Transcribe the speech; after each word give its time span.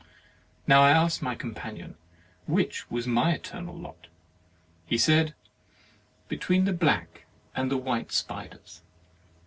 I 0.01 0.05
now 0.65 0.83
asked 0.87 1.21
my 1.21 1.35
com 1.35 1.53
panion 1.53 1.93
which 2.47 2.89
was 2.89 3.05
my 3.05 3.33
eternal 3.33 3.77
lot. 3.77 4.07
He 4.87 4.97
said: 4.97 5.35
"Between 6.27 6.65
the 6.65 6.73
black 6.73 7.27
and 7.55 7.71
white 7.71 8.11
spiders.'' 8.11 8.81